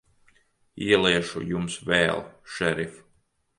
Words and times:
Ieliešu 0.85 1.43
Jums 1.51 1.77
vēl, 1.91 2.25
šerif. 2.57 3.01